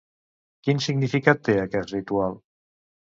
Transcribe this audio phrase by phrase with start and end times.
[0.67, 2.33] Quin significat té aquest ritual?